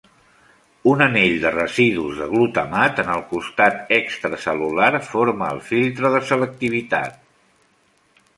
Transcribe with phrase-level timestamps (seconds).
[0.91, 7.23] Un anell de residus de glutamat en el costat extracel·lular forma el filtre de selectivitat.